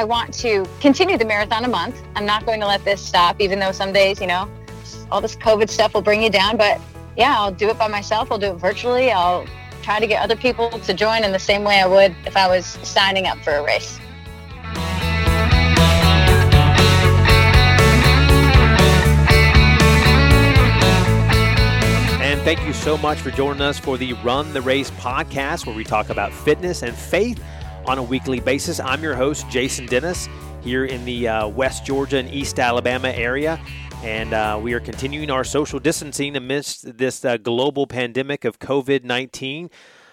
[0.00, 2.02] I want to continue the marathon a month.
[2.16, 4.50] I'm not going to let this stop, even though some days, you know,
[5.10, 6.56] all this COVID stuff will bring you down.
[6.56, 6.80] But
[7.18, 8.32] yeah, I'll do it by myself.
[8.32, 9.10] I'll do it virtually.
[9.10, 9.44] I'll
[9.82, 12.48] try to get other people to join in the same way I would if I
[12.48, 14.00] was signing up for a race.
[22.22, 25.76] And thank you so much for joining us for the Run the Race podcast, where
[25.76, 27.44] we talk about fitness and faith
[27.86, 28.80] on a weekly basis.
[28.80, 30.28] I'm your host, Jason Dennis,
[30.62, 33.60] here in the uh, West Georgia and East Alabama area.
[34.02, 39.04] And uh, we are continuing our social distancing amidst this uh, global pandemic of COVID
[39.04, 39.70] 19.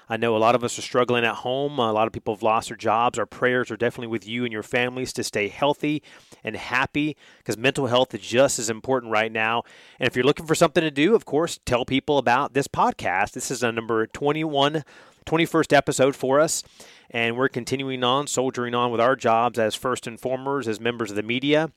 [0.09, 1.79] I know a lot of us are struggling at home.
[1.79, 3.19] A lot of people have lost their jobs.
[3.19, 6.01] Our prayers are definitely with you and your families to stay healthy
[6.43, 9.63] and happy because mental health is just as important right now.
[9.99, 13.33] And if you're looking for something to do, of course, tell people about this podcast.
[13.33, 14.85] This is a number 21,
[15.27, 16.63] 21st episode for us
[17.09, 21.15] and we're continuing on, soldiering on with our jobs as first informers, as members of
[21.15, 21.71] the media.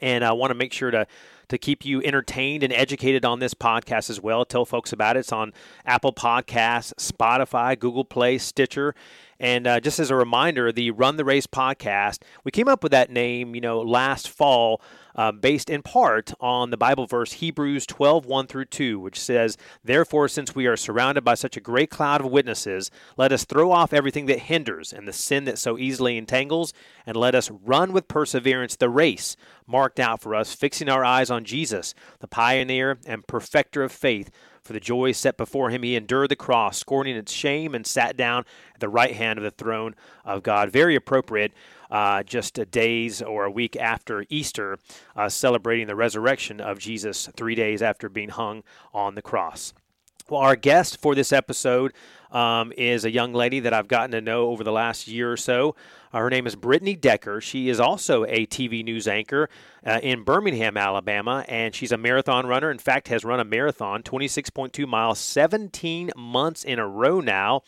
[0.00, 1.06] And I want to make sure to
[1.48, 4.44] to keep you entertained and educated on this podcast as well.
[4.44, 5.20] Tell folks about it.
[5.20, 5.52] It's on
[5.84, 8.94] Apple Podcasts, Spotify, Google Play, Stitcher,
[9.38, 12.92] and uh, just as a reminder, the Run the Race podcast, we came up with
[12.92, 14.80] that name, you know, last fall,
[15.16, 19.56] uh, based in part on the Bible verse Hebrews 12, 1 through 2, which says,
[19.82, 23.70] Therefore, since we are surrounded by such a great cloud of witnesses, let us throw
[23.70, 26.72] off everything that hinders and the sin that so easily entangles,
[27.06, 31.30] and let us run with perseverance the race marked out for us, fixing our eyes
[31.30, 34.30] on Jesus, the pioneer and perfecter of faith
[34.64, 38.16] for the joy set before him, he endured the cross, scorning its shame, and sat
[38.16, 40.70] down at the right hand of the throne of God.
[40.70, 41.52] Very appropriate,
[41.90, 44.78] uh, just days or a week after Easter,
[45.14, 48.62] uh, celebrating the resurrection of Jesus three days after being hung
[48.92, 49.74] on the cross.
[50.30, 51.92] Well, our guest for this episode
[52.30, 55.36] um, is a young lady that I've gotten to know over the last year or
[55.36, 55.74] so.
[56.12, 57.40] Uh, her name is Brittany Decker.
[57.40, 59.48] She is also a TV news anchor
[59.84, 62.70] uh, in Birmingham, Alabama, and she's a marathon runner.
[62.70, 67.62] In fact, has run a marathon, 26.2 miles, 17 months in a row now.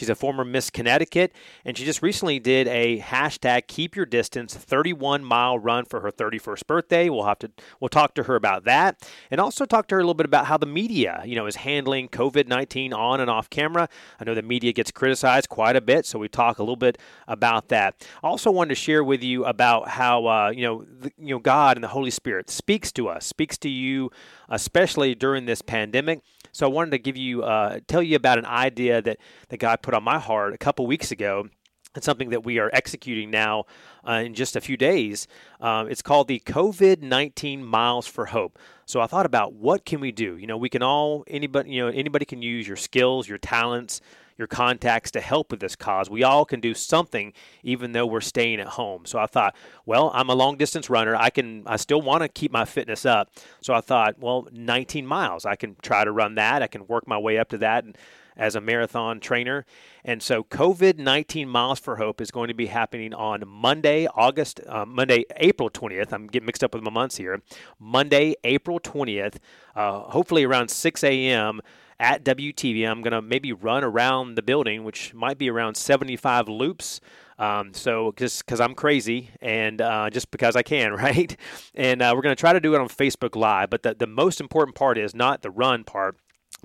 [0.00, 1.30] She's a former Miss Connecticut,
[1.62, 6.10] and she just recently did a hashtag Keep Your Distance 31 mile run for her
[6.10, 7.10] 31st birthday.
[7.10, 7.50] We'll have to
[7.80, 10.46] we'll talk to her about that, and also talk to her a little bit about
[10.46, 13.90] how the media, you know, is handling COVID-19 on and off camera.
[14.18, 16.96] I know the media gets criticized quite a bit, so we talk a little bit
[17.28, 18.02] about that.
[18.24, 21.40] I also wanted to share with you about how uh, you know the, you know
[21.40, 24.10] God and the Holy Spirit speaks to us, speaks to you,
[24.48, 26.22] especially during this pandemic.
[26.52, 29.18] So I wanted to give you, uh, tell you about an idea that,
[29.48, 31.48] that God put on my heart a couple weeks ago.
[31.96, 33.64] It's something that we are executing now
[34.06, 35.26] uh, in just a few days.
[35.60, 38.58] Um, it's called the COVID nineteen Miles for Hope.
[38.86, 40.36] So I thought about what can we do.
[40.36, 44.00] You know, we can all anybody you know anybody can use your skills, your talents,
[44.40, 46.08] your contacts to help with this cause.
[46.08, 49.04] We all can do something even though we're staying at home.
[49.04, 51.14] So I thought, well, I'm a long distance runner.
[51.14, 53.30] I can I still want to keep my fitness up.
[53.60, 55.44] So I thought, well, 19 miles.
[55.44, 56.62] I can try to run that.
[56.62, 57.98] I can work my way up to that and
[58.40, 59.64] as a marathon trainer.
[60.02, 64.60] And so COVID 19 Miles for Hope is going to be happening on Monday, August,
[64.66, 66.12] uh, Monday, April 20th.
[66.12, 67.42] I'm getting mixed up with my months here.
[67.78, 69.36] Monday, April 20th,
[69.76, 71.60] uh, hopefully around 6 a.m
[72.00, 72.88] at WTV.
[72.88, 76.98] I'm going to maybe run around the building, which might be around 75 loops.
[77.38, 81.36] Um, so just because I'm crazy and uh, just because I can, right?
[81.74, 83.68] And uh, we're going to try to do it on Facebook Live.
[83.68, 86.16] But the, the most important part is not the run part,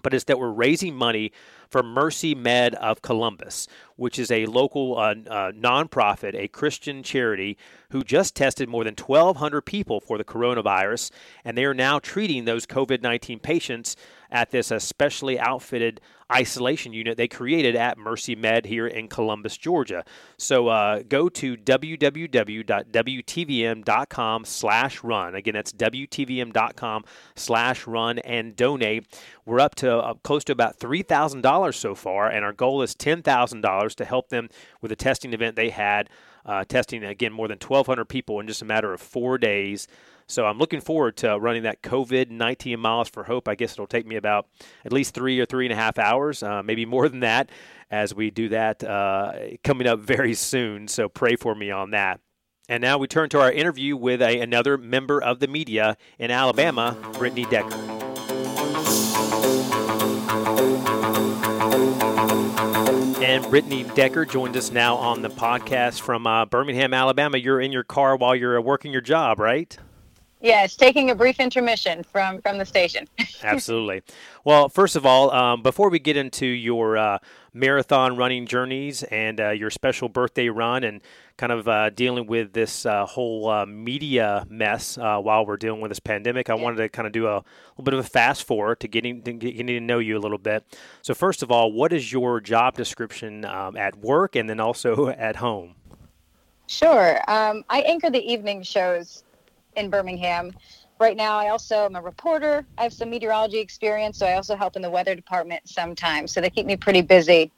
[0.01, 1.31] but it's that we're raising money
[1.69, 7.57] for Mercy Med of Columbus, which is a local uh, uh, nonprofit, a Christian charity
[7.89, 11.11] who just tested more than 1,200 people for the coronavirus,
[11.43, 13.95] and they are now treating those COVID 19 patients
[14.35, 16.01] at this especially outfitted
[16.33, 20.03] isolation unit they created at Mercy Med here in Columbus, Georgia.
[20.37, 22.75] So uh, go to www.wtvm.com
[24.45, 25.35] slash run.
[25.35, 29.07] Again, that's wtvm.com slash run and donate.
[29.45, 33.95] We're up to uh, close to about $3,000 so far, and our goal is $10,000
[33.95, 34.49] to help them
[34.81, 36.09] with a testing event they had,
[36.45, 39.87] uh, testing, again, more than 1,200 people in just a matter of four days.
[40.27, 43.47] So I'm looking forward to running that COVID 19 miles for hope.
[43.47, 44.47] I guess it'll take me about
[44.83, 47.49] at least three or three and a half hours, uh, maybe more than that,
[47.91, 49.33] as we do that uh,
[49.63, 50.87] coming up very soon.
[50.87, 52.19] So pray for me on that.
[52.67, 56.31] And now we turn to our interview with a, another member of the media in
[56.31, 57.75] Alabama, Brittany Decker.
[63.23, 67.37] And Brittany Decker joined us now on the podcast from uh, Birmingham, Alabama.
[67.37, 69.77] You're in your car while you're working your job, right?
[70.41, 73.07] Yes, taking a brief intermission from from the station.
[73.43, 74.03] Absolutely.
[74.43, 77.19] Well, first of all, um, before we get into your uh,
[77.53, 81.01] marathon running journeys and uh, your special birthday run, and
[81.37, 85.81] kind of uh, dealing with this uh, whole uh, media mess uh, while we're dealing
[85.81, 86.49] with this pandemic.
[86.49, 87.43] I wanted to kind of do a
[87.77, 90.37] little bit of a fast forward to getting to getting to know you a little
[90.37, 90.63] bit.
[91.01, 95.09] So, first of all, what is your job description um, at work and then also
[95.17, 95.75] at home?
[96.67, 97.17] Sure.
[97.27, 99.23] Um, I anchor the evening shows
[99.75, 100.53] in Birmingham.
[100.99, 102.65] Right now, I also am a reporter.
[102.77, 106.31] I have some meteorology experience, so I also help in the weather department sometimes.
[106.31, 107.51] So they keep me pretty busy.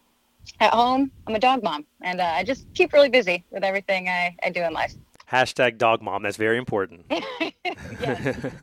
[0.60, 4.08] At home, I'm a dog mom, and uh, I just keep really busy with everything
[4.08, 4.94] I, I do in life.
[5.32, 6.24] Hashtag dog mom.
[6.24, 7.06] That's very important.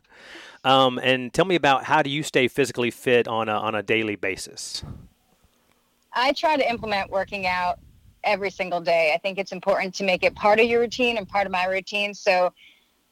[0.63, 3.83] um, and tell me about how do you stay physically fit on a, on a
[3.83, 4.83] daily basis?
[6.11, 7.79] I try to implement working out
[8.23, 9.13] every single day.
[9.13, 11.65] I think it's important to make it part of your routine and part of my
[11.65, 12.13] routine.
[12.13, 12.51] So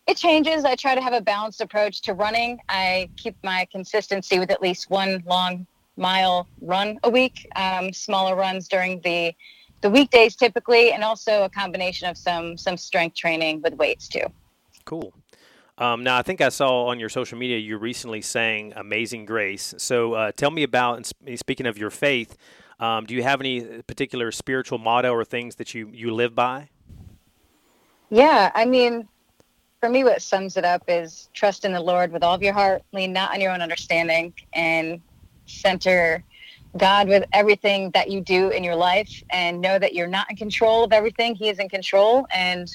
[0.07, 0.65] it changes.
[0.65, 2.59] I try to have a balanced approach to running.
[2.69, 5.65] I keep my consistency with at least one long
[5.95, 9.33] mile run a week, um, smaller runs during the
[9.81, 14.25] the weekdays typically, and also a combination of some some strength training with weights too.
[14.85, 15.13] Cool.
[15.77, 19.73] Um, now, I think I saw on your social media you recently sang "Amazing Grace."
[19.77, 20.97] So, uh, tell me about.
[20.97, 22.37] And speaking of your faith,
[22.79, 26.69] um, do you have any particular spiritual motto or things that you you live by?
[28.09, 29.07] Yeah, I mean,
[29.83, 32.53] for me, what sums it up is trust in the Lord with all of your
[32.53, 35.01] heart, lean not on your own understanding, and
[35.45, 36.23] center
[36.77, 40.37] God with everything that you do in your life, and know that you're not in
[40.37, 41.35] control of everything.
[41.35, 42.73] He is in control, and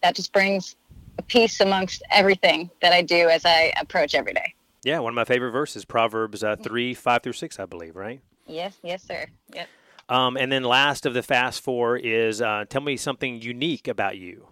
[0.00, 0.76] that just brings
[1.18, 4.54] a peace amongst everything that I do as I approach every day.
[4.84, 8.20] Yeah, one of my favorite verses, Proverbs uh, 3, 5 through 6, I believe, right?
[8.46, 9.26] Yes, yes, sir.
[9.54, 9.68] Yep.
[10.08, 14.18] Um, and then last of the fast four is uh, tell me something unique about
[14.18, 14.46] you.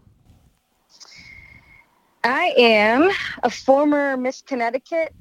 [2.26, 3.10] I am
[3.44, 5.14] a former Miss Connecticut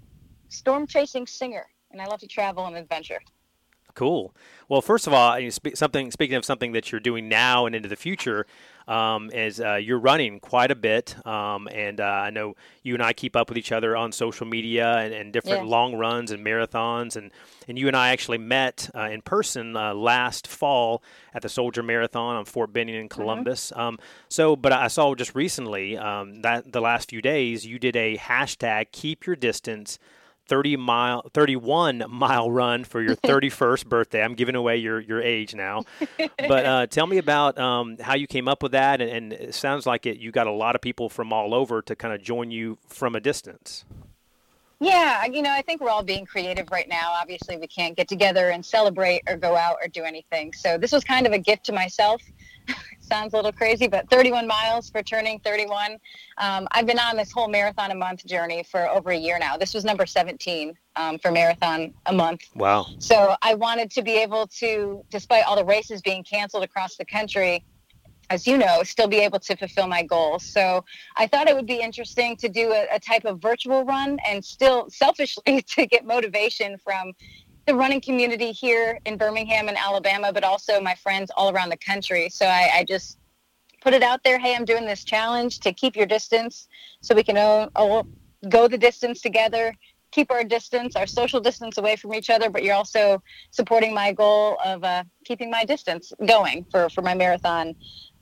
[0.49, 3.21] storm chasing singer, and I love to travel and adventure.
[3.93, 4.33] Cool.
[4.69, 5.37] Well, first of all,
[5.75, 8.47] something speaking of something that you're doing now and into the future,
[8.87, 13.03] um, is uh, you're running quite a bit, um, and uh, I know you and
[13.03, 15.69] I keep up with each other on social media and, and different yeah.
[15.69, 17.31] long runs and marathons, and
[17.67, 21.01] and you and I actually met uh, in person uh, last fall
[21.33, 23.21] at the Soldier Marathon on Fort Benning in mm-hmm.
[23.21, 23.71] Columbus.
[23.71, 23.81] Mm-hmm.
[23.81, 23.99] Um,
[24.29, 28.17] so, but I saw just recently um, that the last few days you did a
[28.17, 29.99] hashtag Keep Your Distance
[30.47, 34.23] 30 mile 31 mile run for your 31st birthday.
[34.23, 35.83] I'm giving away your, your age now.
[36.17, 39.53] But uh, tell me about um, how you came up with that and, and, it
[39.53, 42.21] sounds like it you got a lot of people from all over to kind of
[42.21, 43.85] join you from a distance.
[44.79, 47.11] Yeah you know i think we're all being creative right now.
[47.13, 50.53] Obviously we can't get together and celebrate or go out or do anything.
[50.53, 52.21] So this was kind of a gift to myself
[53.05, 55.97] sounds a little crazy, but 31 miles for turning 31.
[56.37, 59.57] Um, I've been on this whole marathon a month journey for over a year now.
[59.57, 62.41] This was number 17 um, for marathon a month.
[62.55, 62.87] Wow.
[62.99, 67.05] So I wanted to be able to, despite all the races being canceled across the
[67.05, 67.63] country,
[68.29, 70.43] as you know, still be able to fulfill my goals.
[70.43, 70.83] So
[71.17, 74.43] I thought it would be interesting to do a, a type of virtual run and
[74.43, 77.13] still selfishly to get motivation from
[77.65, 81.77] the running community here in Birmingham and Alabama, but also my friends all around the
[81.77, 82.29] country.
[82.29, 83.17] So I, I just
[83.81, 84.37] put it out there.
[84.37, 86.67] Hey, I'm doing this challenge to keep your distance
[87.01, 88.07] so we can all, all
[88.49, 89.73] go the distance together,
[90.11, 94.11] keep our distance, our social distance away from each other, but you're also supporting my
[94.11, 97.75] goal of uh, keeping my distance going for, for my marathon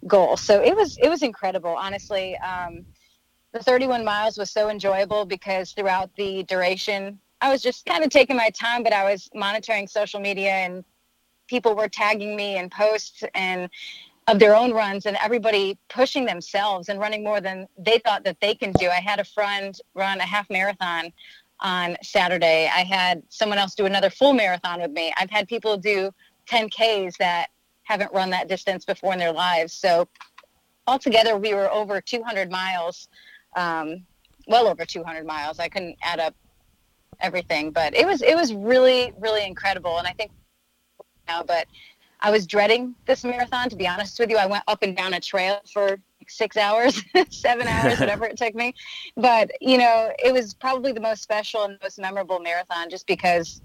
[0.07, 0.37] goal.
[0.37, 2.37] So it was, it was incredible, honestly.
[2.37, 2.85] Um,
[3.51, 8.09] the 31 miles was so enjoyable because throughout the duration I was just kind of
[8.09, 10.81] taking my time, but I was monitoring social media and
[11.47, 13.69] people were tagging me in posts and
[14.27, 18.39] of their own runs and everybody pushing themselves and running more than they thought that
[18.39, 18.87] they can do.
[18.87, 21.11] I had a friend run a half marathon
[21.59, 22.71] on Saturday.
[22.73, 25.11] I had someone else do another full marathon with me.
[25.17, 26.11] I've had people do
[26.49, 27.47] 10Ks that
[27.83, 29.73] haven't run that distance before in their lives.
[29.73, 30.07] So
[30.87, 33.09] altogether, we were over 200 miles,
[33.57, 34.05] um,
[34.47, 35.59] well over 200 miles.
[35.59, 36.33] I couldn't add up
[37.19, 37.71] everything.
[37.71, 40.31] But it was it was really really incredible, and I think
[41.27, 41.67] now, but
[42.21, 43.69] I was dreading this marathon.
[43.69, 46.57] To be honest with you, I went up and down a trail for like six
[46.57, 48.73] hours, seven hours, whatever it took me.
[49.15, 53.61] But you know, it was probably the most special and most memorable marathon, just because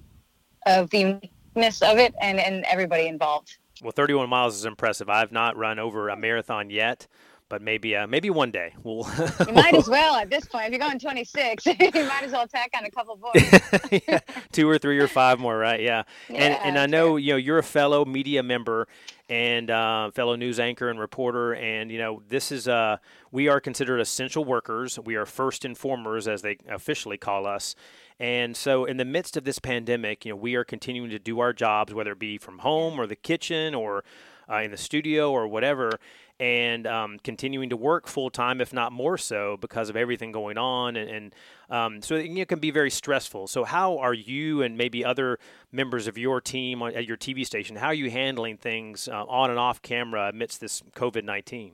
[0.67, 3.59] of the uniqueness of it and and everybody involved.
[3.81, 5.09] Well, 31 miles is impressive.
[5.09, 7.07] I've not run over a marathon yet
[7.49, 9.07] but maybe uh, maybe one day we'll.
[9.47, 10.67] you might as well at this point.
[10.67, 14.05] If you're going 26, you might as well tack on a couple points.
[14.07, 14.21] yeah,
[14.52, 15.81] two or three or five more, right?
[15.81, 16.05] Yeah.
[16.28, 18.88] yeah and and I know you know you're a fellow media member
[19.28, 22.99] and uh, fellow news anchor and reporter, and you know this is uh
[23.31, 24.99] we are considered essential workers.
[24.99, 27.75] We are first informers, as they officially call us.
[28.21, 31.38] And so, in the midst of this pandemic, you know, we are continuing to do
[31.40, 34.02] our jobs, whether it be from home or the kitchen or
[34.50, 35.99] uh, in the studio or whatever,
[36.40, 40.57] and um, continuing to work full time, if not more so, because of everything going
[40.57, 40.97] on.
[40.97, 41.35] And, and
[41.71, 43.49] um, so it can be very stressful.
[43.49, 45.38] So, how are you and maybe other
[45.73, 49.50] members of your team at your TV station, how are you handling things uh, on
[49.50, 51.73] and off camera amidst this COVID 19?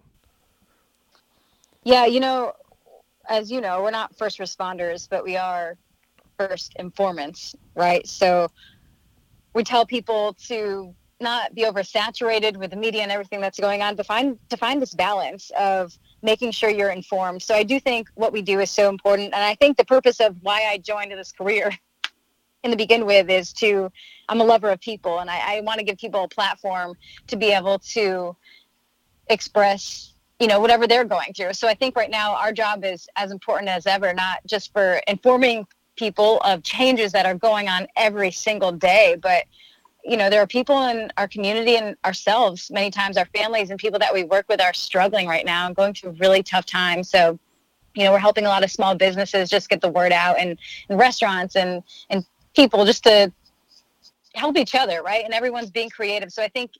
[1.85, 2.53] Yeah, you know,
[3.29, 5.77] as you know, we're not first responders, but we are
[6.39, 8.07] first informants, right?
[8.07, 8.51] So
[9.55, 13.97] we tell people to not be oversaturated with the media and everything that's going on,
[13.97, 17.43] to find to find this balance of making sure you're informed.
[17.43, 20.21] So I do think what we do is so important, and I think the purpose
[20.21, 21.71] of why I joined this career
[22.65, 23.91] in the begin with is to
[24.29, 26.95] I'm a lover of people, and I, I want to give people a platform
[27.29, 28.37] to be able to
[29.29, 33.09] express you know whatever they're going through so i think right now our job is
[33.17, 35.67] as important as ever not just for informing
[35.97, 39.45] people of changes that are going on every single day but
[40.05, 43.79] you know, there are people in our community and ourselves, many times our families and
[43.79, 47.09] people that we work with are struggling right now and going through really tough times.
[47.09, 47.39] So,
[47.95, 50.59] you know, we're helping a lot of small businesses just get the word out and,
[50.91, 53.33] and restaurants and, and people just to
[54.35, 55.25] help each other, right?
[55.25, 56.33] And everyone's being creative.
[56.33, 56.73] So I think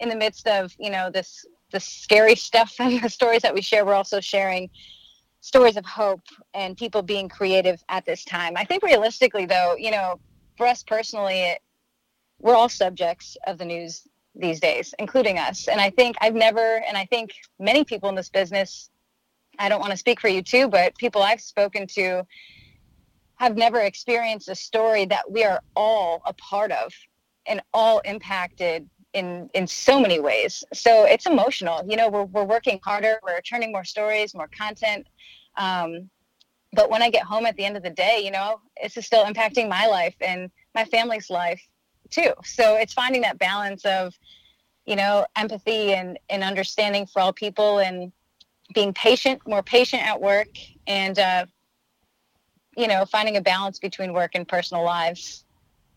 [0.00, 3.62] in the midst of, you know, this the scary stuff and the stories that we
[3.62, 4.68] share, we're also sharing
[5.40, 6.20] stories of hope
[6.54, 8.54] and people being creative at this time.
[8.56, 10.20] I think realistically though, you know,
[10.56, 11.60] for us personally, it,
[12.40, 15.68] we're all subjects of the news these days, including us.
[15.68, 18.90] And I think I've never, and I think many people in this business,
[19.58, 22.26] I don't want to speak for you too, but people I've spoken to
[23.36, 26.92] have never experienced a story that we are all a part of
[27.46, 30.62] and all impacted in in so many ways.
[30.74, 31.82] So it's emotional.
[31.88, 35.06] You know, we're we're working harder, we're turning more stories, more content.
[35.56, 36.10] Um,
[36.72, 39.06] but when I get home at the end of the day, you know, this is
[39.06, 41.62] still impacting my life and my family's life
[42.10, 42.32] too.
[42.44, 44.14] So it's finding that balance of,
[44.84, 48.12] you know, empathy and, and understanding for all people and
[48.74, 50.48] being patient, more patient at work
[50.86, 51.46] and, uh,
[52.76, 55.44] you know, finding a balance between work and personal lives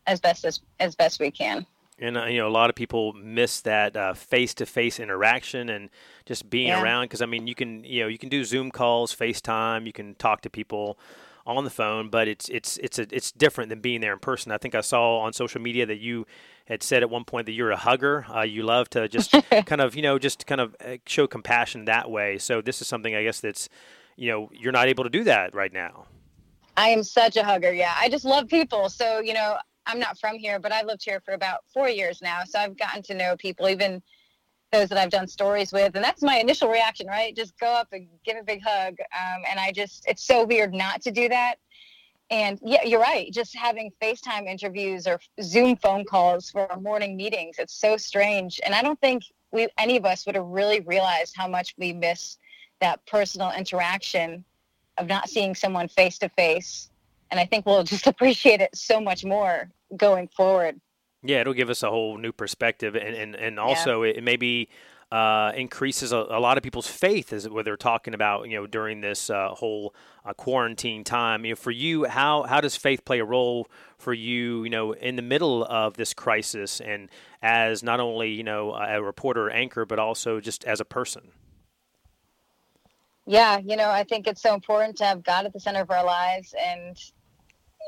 [0.07, 1.65] as best as, as best we can.
[2.01, 5.89] And uh, you know, a lot of people miss that face to face interaction and
[6.25, 6.81] just being yeah.
[6.81, 7.05] around.
[7.05, 10.15] Because I mean, you can you know you can do Zoom calls, FaceTime, you can
[10.15, 10.97] talk to people
[11.46, 14.51] on the phone, but it's it's it's a, it's different than being there in person.
[14.51, 16.25] I think I saw on social media that you
[16.65, 18.25] had said at one point that you're a hugger.
[18.34, 19.31] Uh, you love to just
[19.65, 22.38] kind of you know just kind of uh, show compassion that way.
[22.38, 23.69] So this is something I guess that's
[24.15, 26.05] you know you're not able to do that right now.
[26.77, 27.74] I am such a hugger.
[27.74, 28.89] Yeah, I just love people.
[28.89, 32.22] So you know I'm not from here, but I've lived here for about four years
[32.22, 32.43] now.
[32.46, 34.01] So I've gotten to know people even
[34.71, 35.95] those that I've done stories with.
[35.95, 37.35] And that's my initial reaction, right?
[37.35, 38.95] Just go up and give a big hug.
[38.99, 41.55] Um, and I just, it's so weird not to do that.
[42.31, 43.31] And yeah, you're right.
[43.33, 48.59] Just having FaceTime interviews or Zoom phone calls for our morning meetings, it's so strange.
[48.63, 51.91] And I don't think we, any of us would have really realized how much we
[51.91, 52.38] miss
[52.81, 54.45] that personal interaction
[54.99, 56.91] of not seeing someone face to face.
[57.31, 60.79] And I think we'll just appreciate it so much more going forward.
[61.21, 64.13] Yeah, it'll give us a whole new perspective, and and, and also yeah.
[64.13, 64.69] it, maybe
[65.11, 68.67] uh, increases a, a, lot of people's faith as what they're talking about you know
[68.67, 71.45] during this uh, whole uh, quarantine time.
[71.45, 74.63] You know, for you, how how does faith play a role for you?
[74.63, 77.09] You know, in the middle of this crisis, and
[77.41, 81.31] as not only you know a reporter or anchor, but also just as a person.
[83.25, 85.91] Yeah, you know, I think it's so important to have God at the center of
[85.91, 86.97] our lives, and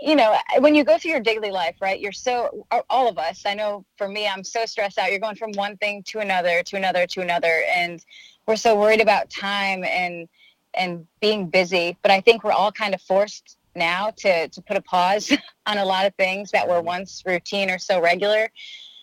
[0.02, 2.00] you know, when you go through your daily life, right?
[2.00, 3.44] You're so all of us.
[3.46, 5.12] I know for me, I'm so stressed out.
[5.12, 8.04] You're going from one thing to another, to another, to another, and
[8.48, 10.28] we're so worried about time and
[10.74, 11.98] and being busy.
[12.02, 15.32] But I think we're all kind of forced now to to put a pause
[15.68, 18.50] on a lot of things that were once routine or so regular.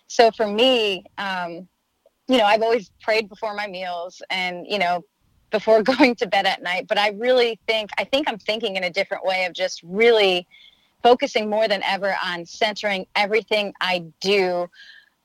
[0.07, 1.67] So for me, um,
[2.27, 5.05] you know, I've always prayed before my meals, and you know,
[5.49, 6.87] before going to bed at night.
[6.89, 10.45] But I really think I think I'm thinking in a different way of just really
[11.03, 14.67] focusing more than ever on centering everything I do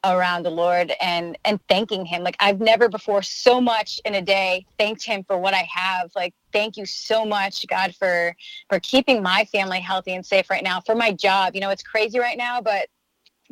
[0.04, 2.22] around the Lord and and thanking him.
[2.22, 6.10] Like I've never before so much in a day thanked him for what I have.
[6.14, 8.36] Like thank you so much God for
[8.68, 11.54] for keeping my family healthy and safe right now, for my job.
[11.54, 12.88] You know, it's crazy right now, but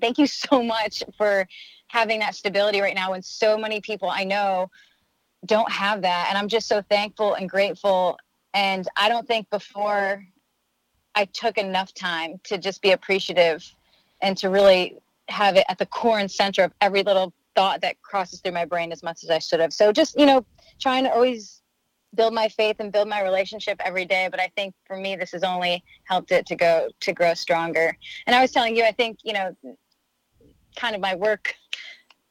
[0.00, 1.46] thank you so much for
[1.88, 4.70] having that stability right now when so many people I know
[5.46, 8.18] don't have that and I'm just so thankful and grateful
[8.54, 10.24] and I don't think before
[11.14, 13.64] I took enough time to just be appreciative
[14.20, 18.00] and to really have it at the core and center of every little thought that
[18.02, 19.72] crosses through my brain as much as I should have.
[19.72, 20.44] So just, you know,
[20.80, 21.62] trying to always
[22.14, 24.28] build my faith and build my relationship every day.
[24.30, 27.96] But I think for me, this has only helped it to go to grow stronger.
[28.26, 29.56] And I was telling you, I think, you know,
[30.76, 31.54] kind of my work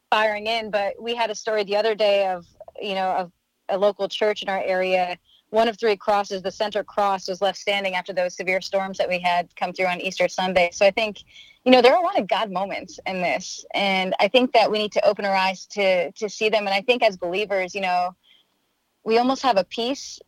[0.10, 2.46] firing in, but we had a story the other day of,
[2.82, 3.32] you know, of
[3.70, 5.18] a local church in our area.
[5.52, 9.08] One of three crosses, the center cross, was left standing after those severe storms that
[9.08, 10.70] we had come through on Easter Sunday.
[10.74, 11.20] So I think,
[11.64, 14.72] you know, there are a lot of God moments in this, and I think that
[14.72, 16.68] we need to open our eyes to to see them.
[16.68, 18.16] And I think as believers, you know,
[19.04, 20.20] we almost have a peace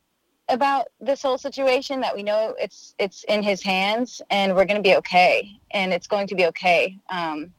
[0.49, 4.83] about this whole situation that we know it's it's in His hands, and we're going
[4.83, 6.99] to be okay, and it's going to be okay.
[7.09, 7.53] Um,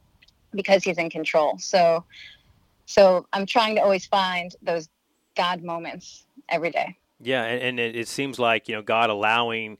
[0.55, 1.57] because he's in control.
[1.59, 2.03] So
[2.85, 4.89] so I'm trying to always find those
[5.35, 6.97] God moments every day.
[7.21, 9.77] Yeah, and, and it, seems like you know God allowing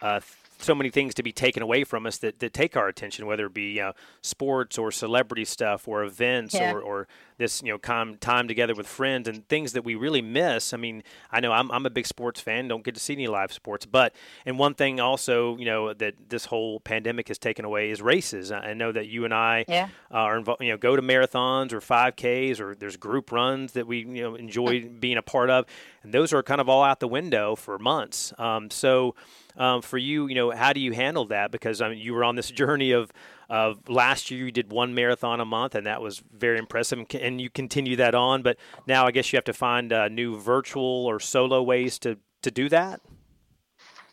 [0.00, 0.20] uh,
[0.62, 3.46] so many things to be taken away from us that, that take our attention, whether
[3.46, 6.72] it be uh, sports or celebrity stuff or events yeah.
[6.72, 10.22] or, or this you know com- time together with friends and things that we really
[10.22, 10.72] miss.
[10.72, 13.26] I mean, I know I'm, I'm a big sports fan, don't get to see any
[13.26, 14.14] live sports, but
[14.46, 18.52] and one thing also you know that this whole pandemic has taken away is races.
[18.52, 19.88] I know that you and I yeah.
[20.10, 20.62] are involved.
[20.62, 24.34] You know, go to marathons or 5Ks or there's group runs that we you know
[24.34, 25.66] enjoy being a part of,
[26.02, 28.32] and those are kind of all out the window for months.
[28.38, 29.14] Um, so
[29.56, 31.50] um, for you, you know, how do you handle that?
[31.50, 33.12] Because I mean, you were on this journey of
[33.48, 37.40] of last year you did one marathon a month, and that was very impressive, and
[37.40, 38.42] you continue that on.
[38.42, 38.56] But
[38.86, 42.50] now I guess you have to find uh, new virtual or solo ways to to
[42.50, 43.00] do that.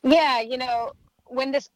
[0.04, 0.92] Yeah, you know,
[1.26, 1.70] when this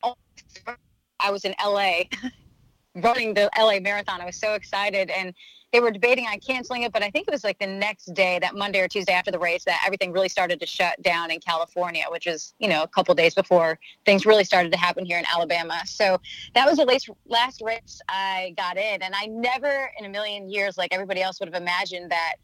[1.19, 2.03] I was in LA
[2.95, 5.33] running the LA marathon, I was so excited and
[5.73, 8.37] they were debating on canceling it, but I think it was like the next day,
[8.39, 11.39] that Monday or Tuesday after the race, that everything really started to shut down in
[11.39, 15.17] California, which is, you know, a couple days before things really started to happen here
[15.17, 15.81] in Alabama.
[15.85, 16.21] So
[16.53, 19.01] that was the last, last race I got in.
[19.01, 22.35] And I never in a million years, like everybody else, would have imagined that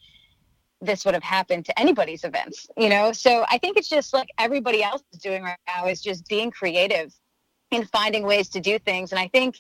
[0.82, 3.12] this would have happened to anybody's events, you know?
[3.12, 6.50] So I think it's just like everybody else is doing right now is just being
[6.50, 7.14] creative
[7.72, 9.12] and finding ways to do things.
[9.12, 9.60] And I think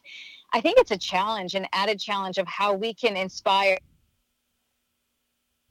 [0.51, 3.77] I think it's a challenge, an added challenge of how we can inspire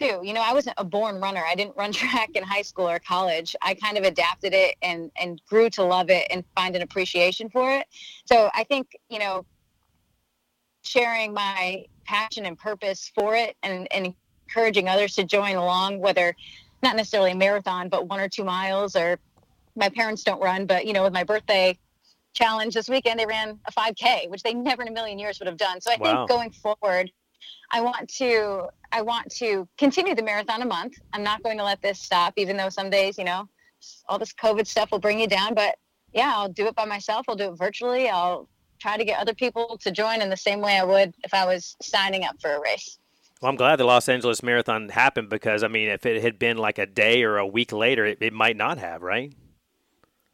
[0.00, 0.20] too.
[0.22, 1.42] You know, I wasn't a born runner.
[1.44, 3.56] I didn't run track in high school or college.
[3.62, 7.50] I kind of adapted it and and grew to love it and find an appreciation
[7.50, 7.86] for it.
[8.24, 9.44] So I think, you know,
[10.82, 14.14] sharing my passion and purpose for it and, and
[14.46, 16.34] encouraging others to join along, whether
[16.82, 19.18] not necessarily a marathon, but one or two miles or
[19.76, 21.76] my parents don't run, but you know, with my birthday
[22.34, 25.46] challenge this weekend, they ran a 5K, which they never in a million years would
[25.46, 25.80] have done.
[25.80, 26.26] So I wow.
[26.26, 27.10] think going forward,
[27.70, 30.94] I want to I want to continue the marathon a month.
[31.12, 33.48] I'm not going to let this stop, even though some days, you know,
[34.08, 35.54] all this COVID stuff will bring you down.
[35.54, 35.76] But
[36.12, 37.26] yeah, I'll do it by myself.
[37.28, 38.08] I'll do it virtually.
[38.08, 41.34] I'll try to get other people to join in the same way I would if
[41.34, 42.98] I was signing up for a race.
[43.40, 46.56] Well, I'm glad the Los Angeles Marathon happened because I mean, if it had been
[46.56, 49.32] like a day or a week later, it, it might not have, right?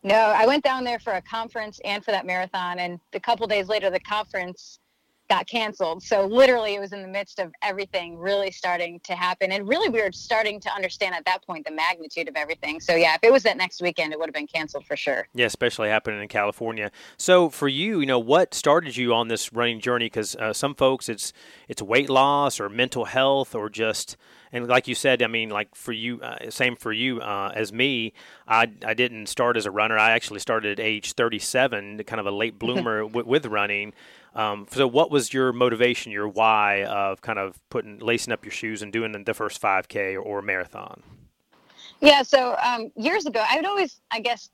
[0.04, 3.46] No, I went down there for a conference and for that marathon, and a couple
[3.46, 4.78] days later, the conference
[5.28, 6.02] got canceled.
[6.02, 9.88] So literally, it was in the midst of everything really starting to happen, and really,
[9.88, 12.80] we were starting to understand at that point the magnitude of everything.
[12.80, 15.28] So yeah, if it was that next weekend, it would have been canceled for sure.
[15.34, 16.90] Yeah, especially happening in California.
[17.16, 20.06] So for you, you know, what started you on this running journey?
[20.06, 21.32] Because uh, some folks, it's
[21.68, 24.16] it's weight loss or mental health or just
[24.54, 27.72] and like you said, I mean, like for you, uh, same for you uh, as
[27.72, 28.12] me.
[28.46, 29.98] I, I didn't start as a runner.
[29.98, 33.92] I actually started at age 37, kind of a late bloomer w- with running.
[34.34, 38.52] Um, so, what was your motivation, your why of kind of putting lacing up your
[38.52, 41.02] shoes and doing the first 5K or, marathon?
[42.00, 44.50] Yeah, so um, years ago, I would always, I guess,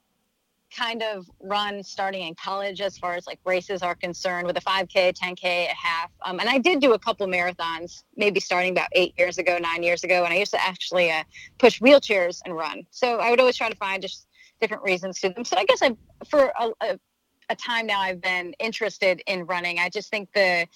[0.75, 4.61] kind of run starting in college as far as like races are concerned with a
[4.61, 6.11] 5k 10k a half.
[6.25, 9.83] Um, and i did do a couple marathons maybe starting about eight years ago nine
[9.83, 11.25] years ago and i used to actually uh,
[11.59, 12.87] push wheelchairs and run.
[12.91, 14.27] So i would always try to find just
[14.61, 15.45] different reasons to them.
[15.45, 15.97] So i guess i
[16.29, 16.99] for a, a,
[17.51, 20.67] a time now i've been interested in running i just think the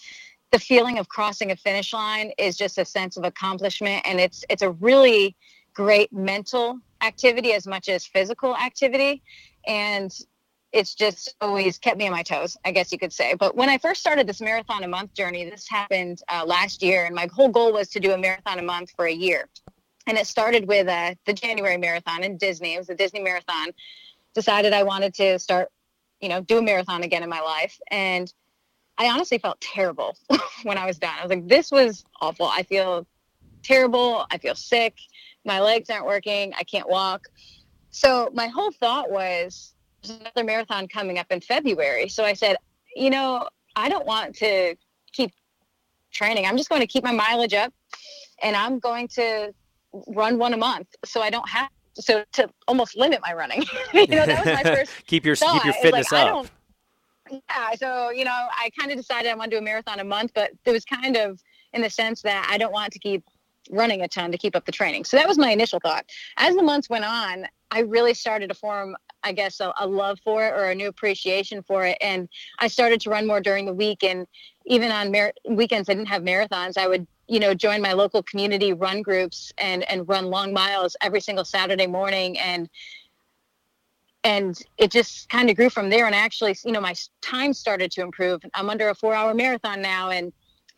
[0.52, 4.44] the feeling of crossing a finish line is just a sense of accomplishment and it's
[4.50, 5.34] it's a really
[5.74, 9.22] great mental activity as much as physical activity
[9.66, 10.12] and
[10.74, 13.34] it's just always kept me on my toes, I guess you could say.
[13.34, 17.04] But when I first started this marathon a month journey, this happened uh, last year,
[17.04, 19.48] and my whole goal was to do a marathon a month for a year.
[20.08, 22.74] And it started with uh, the January marathon in Disney.
[22.74, 23.68] It was a Disney marathon.
[24.34, 25.68] Decided I wanted to start,
[26.24, 28.32] you know, do a marathon again in my life, and
[28.96, 30.16] I honestly felt terrible
[30.62, 31.12] when I was done.
[31.18, 32.46] I was like, this was awful.
[32.46, 33.06] I feel
[33.62, 34.24] terrible.
[34.30, 34.96] I feel sick.
[35.44, 36.54] My legs aren't working.
[36.56, 37.28] I can't walk.
[37.90, 42.08] So my whole thought was there's another marathon coming up in February.
[42.08, 42.56] So I said,
[42.96, 44.76] you know, I don't want to
[45.12, 45.30] keep
[46.10, 46.46] training.
[46.46, 47.74] I'm just going to keep my mileage up
[48.42, 49.52] and I'm going to
[50.08, 53.64] run one a month so I don't have so to almost limit my running.
[53.92, 55.54] you know, that was my first keep your thought.
[55.54, 56.46] keep your fitness like, up.
[57.30, 60.04] Yeah, so you know, I kind of decided I want to do a marathon a
[60.04, 61.40] month, but it was kind of
[61.72, 63.24] in the sense that I don't want to keep
[63.70, 65.04] running a ton to keep up the training.
[65.04, 66.04] So that was my initial thought.
[66.36, 70.18] As the months went on, I really started to form, I guess, a, a, love
[70.22, 71.98] for it or a new appreciation for it.
[72.00, 72.28] And
[72.58, 74.04] I started to run more during the week.
[74.04, 74.26] And
[74.66, 76.76] even on mar- weekends, I didn't have marathons.
[76.76, 80.96] I would, you know, join my local community run groups and and run long miles
[81.00, 82.38] every single Saturday morning.
[82.38, 82.68] And
[84.24, 86.06] and it just kind of grew from there.
[86.06, 88.40] And actually, you know, my time started to improve.
[88.54, 90.32] I'm under a four-hour marathon now, and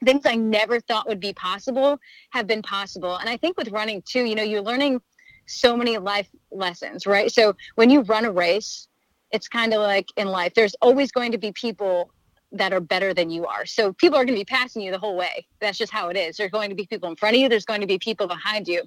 [0.05, 1.99] things I never thought would be possible
[2.31, 3.17] have been possible.
[3.17, 5.01] And I think with running too, you know, you're learning
[5.47, 7.31] so many life lessons, right?
[7.31, 8.89] So when you run a race,
[9.31, 12.11] it's kind of like in life, there's always going to be people
[12.57, 13.66] that are better than you are.
[13.66, 15.47] So people are going to be passing you the whole way.
[15.61, 16.37] That's just how it is.
[16.37, 18.69] There's going to be people in front of you, there's going to be people behind
[18.69, 18.83] you.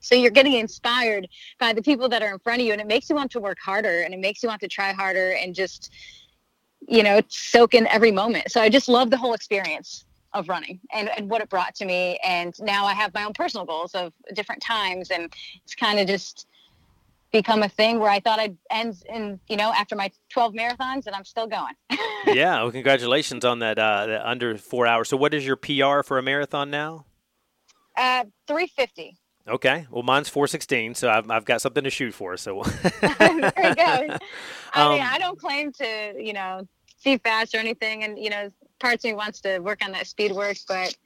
[0.00, 1.26] So you're getting inspired
[1.58, 3.40] by the people that are in front of you and it makes you want to
[3.40, 5.90] work harder and it makes you want to try harder and just
[6.88, 8.50] you know, soak in every moment.
[8.50, 11.84] So I just love the whole experience of running and, and what it brought to
[11.84, 12.18] me.
[12.24, 15.10] And now I have my own personal goals of different times.
[15.10, 15.32] And
[15.64, 16.46] it's kind of just
[17.32, 21.06] become a thing where I thought I'd end in, you know, after my 12 marathons
[21.06, 21.74] and I'm still going.
[22.26, 22.62] yeah.
[22.62, 25.08] Well, congratulations on that, uh, the under four hours.
[25.08, 27.06] So what is your PR for a marathon now?
[27.96, 29.18] Uh, 350.
[29.48, 29.86] Okay.
[29.90, 32.36] Well, mine's 416, so I've, I've got something to shoot for.
[32.36, 32.62] So
[33.00, 33.52] there you go.
[33.54, 34.08] I
[34.74, 36.66] um, mean, I don't claim to, you know,
[37.04, 38.02] be fast or anything.
[38.02, 40.96] And, you know, parts of me wants to work on that speed work, but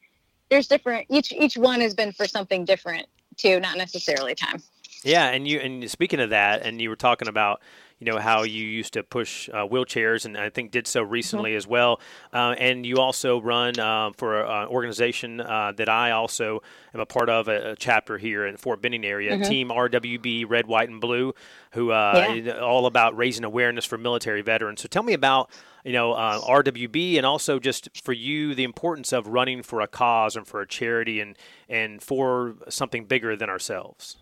[0.50, 3.06] there's different each each one has been for something different
[3.37, 4.62] too, not necessarily time.
[5.02, 7.62] Yeah, and you and speaking of that, and you were talking about
[8.00, 11.50] you know how you used to push uh, wheelchairs, and I think did so recently
[11.50, 11.58] mm-hmm.
[11.58, 12.00] as well.
[12.32, 16.62] Uh, and you also run uh, for an organization uh, that I also
[16.94, 19.42] am a part of, a, a chapter here in Fort Benning area, mm-hmm.
[19.42, 21.34] Team RWB Red, White, and Blue,
[21.72, 22.58] who uh, yeah.
[22.58, 24.80] all about raising awareness for military veterans.
[24.80, 25.50] So tell me about
[25.84, 29.88] you know, uh, RWB, and also just for you, the importance of running for a
[29.88, 31.36] cause and for a charity and
[31.68, 34.18] and for something bigger than ourselves.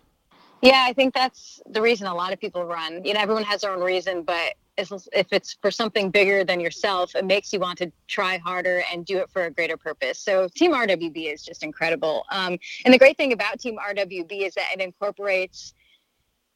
[0.61, 3.03] Yeah, I think that's the reason a lot of people run.
[3.05, 7.15] You know, everyone has their own reason, but if it's for something bigger than yourself,
[7.15, 10.19] it makes you want to try harder and do it for a greater purpose.
[10.19, 12.25] So Team RWB is just incredible.
[12.31, 15.73] Um, and the great thing about Team RWB is that it incorporates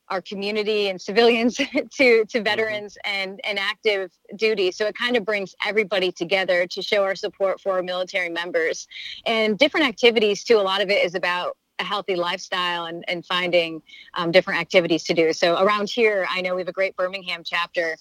[0.10, 2.44] our community and civilians to to mm-hmm.
[2.44, 3.22] veterans mm-hmm.
[3.22, 7.62] and and active duty so it kind of brings everybody together to show our support
[7.62, 8.86] for our military members
[9.26, 13.26] and different activities too a lot of it is about a healthy lifestyle and, and
[13.26, 13.82] finding
[14.14, 17.42] um, different activities to do so around here i know we have a great birmingham
[17.44, 17.96] chapter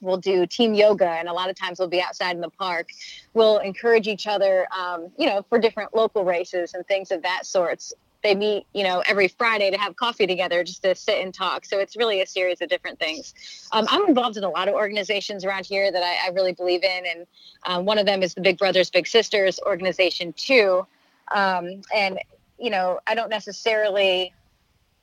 [0.00, 2.88] we'll do team yoga and a lot of times we'll be outside in the park
[3.34, 7.46] we'll encourage each other um, you know for different local races and things of that
[7.46, 11.34] sorts they meet, you know, every Friday to have coffee together just to sit and
[11.34, 11.64] talk.
[11.64, 13.34] So it's really a series of different things.
[13.72, 16.84] Um, I'm involved in a lot of organizations around here that I, I really believe
[16.84, 17.26] in, and
[17.66, 20.86] um, one of them is the Big Brothers Big Sisters organization too.
[21.34, 22.18] Um, and
[22.62, 24.32] you know, I don't necessarily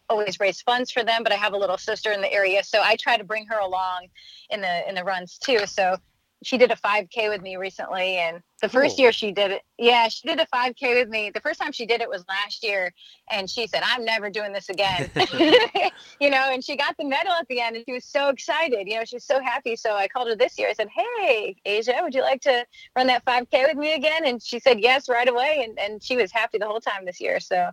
[0.09, 2.81] always raise funds for them, but I have a little sister in the area, so
[2.81, 4.07] I try to bring her along
[4.49, 5.67] in the in the runs too.
[5.67, 5.97] So
[6.43, 9.03] she did a 5K with me recently, and the first cool.
[9.03, 11.29] year she did it, yeah, she did a 5K with me.
[11.29, 12.93] The first time she did it was last year,
[13.29, 15.09] and she said, "I'm never doing this again,"
[16.19, 16.49] you know.
[16.51, 18.87] And she got the medal at the end, and she was so excited.
[18.87, 19.75] You know, she was so happy.
[19.75, 20.69] So I called her this year.
[20.69, 24.41] I said, "Hey, Asia, would you like to run that 5K with me again?" And
[24.41, 27.39] she said yes right away, and and she was happy the whole time this year.
[27.39, 27.69] So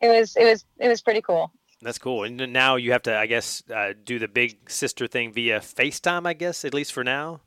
[0.00, 1.52] it was it was it was pretty cool.
[1.82, 2.24] That's cool.
[2.24, 6.26] And now you have to, I guess, uh, do the big sister thing via FaceTime.
[6.26, 7.40] I guess at least for now.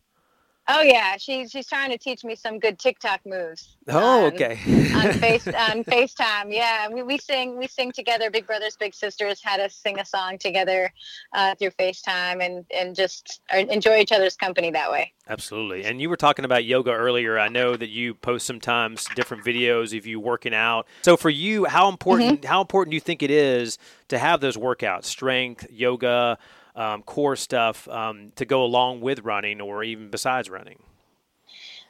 [0.69, 3.75] Oh yeah, she's she's trying to teach me some good TikTok moves.
[3.89, 4.51] Oh, okay.
[4.95, 6.87] on face on FaceTime, yeah.
[6.87, 8.31] We, we sing we sing together.
[8.31, 10.93] Big Brothers Big Sisters had us sing a song together
[11.33, 15.11] uh, through FaceTime and and just enjoy each other's company that way.
[15.27, 15.83] Absolutely.
[15.83, 17.37] And you were talking about yoga earlier.
[17.37, 20.87] I know that you post sometimes different videos of you working out.
[21.01, 22.47] So for you, how important mm-hmm.
[22.47, 26.37] how important do you think it is to have those workouts, strength, yoga?
[26.75, 30.81] Um, core stuff um, to go along with running or even besides running?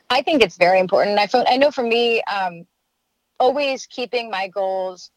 [0.09, 1.17] I think it's very important.
[1.17, 2.65] I, feel, I know for me, um,
[3.39, 5.11] always keeping my goals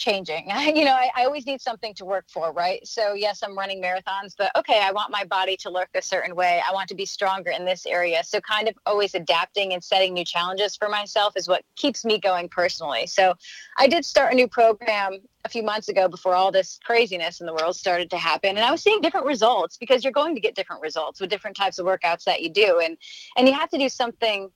[0.00, 0.48] changing.
[0.74, 2.84] you know, I, I, always need something to work for, right?
[2.86, 6.34] So yes, I'm running marathons, but okay, I want my body to look a certain
[6.34, 6.60] way.
[6.66, 8.24] I want to be stronger in this area.
[8.24, 12.18] So kind of always adapting and setting new challenges for myself is what keeps me
[12.18, 13.06] going personally.
[13.06, 13.34] So
[13.78, 17.46] I did start a new program a few months ago before all this craziness in
[17.46, 20.40] the world started to happen and i was seeing different results because you're going to
[20.40, 22.98] get different results with different types of workouts that you do and
[23.38, 24.50] and you have to do something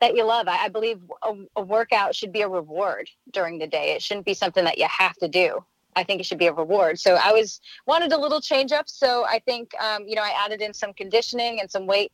[0.00, 0.48] that you love.
[0.48, 3.92] I, I believe a, a, workout should be a reward during the day.
[3.94, 5.64] It shouldn't be something that you have to do.
[5.94, 6.98] I think it should be a reward.
[6.98, 8.88] So I was wanted a little change up.
[8.88, 12.12] So I think um, you know I added in some conditioning and some weight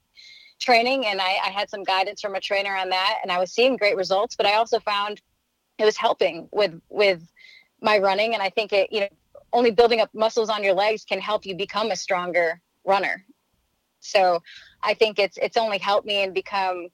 [0.58, 3.52] training and I, I had some guidance from a trainer on that and I was
[3.52, 5.20] seeing great results, but I also found
[5.78, 7.20] it was helping with with
[7.82, 9.08] my running and I think it, you know,
[9.52, 13.24] only building up muscles on your legs can help you become a stronger runner.
[14.00, 14.42] So
[14.82, 16.88] I think it's it's only helped me and become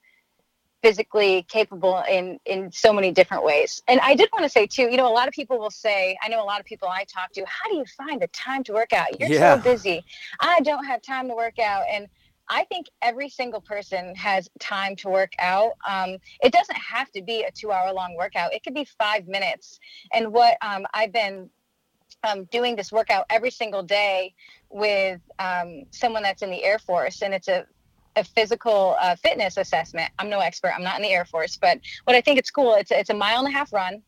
[0.83, 3.83] physically capable in in so many different ways.
[3.89, 6.19] And I did want to say too, you know, a lot of people will say,
[6.23, 8.65] I know a lot of people I talk to, how do you find the time
[8.65, 9.19] to work out?
[9.19, 9.57] You're yeah.
[9.57, 10.05] so busy.
[10.41, 11.85] I don't have time to work out.
[11.91, 12.09] And
[12.49, 15.73] I think every single person has time to work out.
[15.89, 19.29] Um, it doesn't have to be a two hour long workout, it could be five
[19.29, 19.79] minutes.
[20.13, 21.49] And what um, I've been
[22.25, 24.35] um, doing this workout every single day
[24.69, 27.67] with um, someone that's in the Air Force, and it's a
[28.17, 30.11] a physical uh, fitness assessment.
[30.19, 30.73] I'm no expert.
[30.75, 32.75] I'm not in the Air Force, but what I think it's cool.
[32.75, 34.03] It's it's a mile and a half run.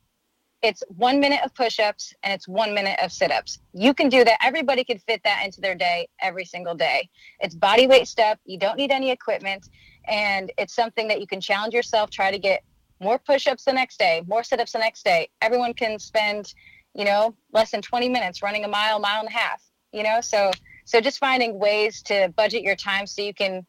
[0.62, 3.58] It's one minute of push-ups and it's one minute of sit-ups.
[3.74, 4.38] You can do that.
[4.42, 7.10] Everybody can fit that into their day every single day.
[7.40, 8.38] It's body weight stuff.
[8.46, 9.68] You don't need any equipment,
[10.08, 12.10] and it's something that you can challenge yourself.
[12.10, 12.62] Try to get
[13.00, 15.28] more push-ups the next day, more sit-ups the next day.
[15.42, 16.54] Everyone can spend,
[16.94, 19.62] you know, less than 20 minutes running a mile, mile and a half.
[19.92, 20.50] You know, so
[20.86, 23.66] so just finding ways to budget your time so you can